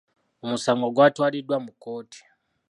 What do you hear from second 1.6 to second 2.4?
mu kkooti.